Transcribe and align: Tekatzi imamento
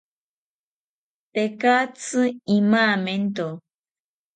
Tekatzi 1.33 2.23
imamento 2.57 3.47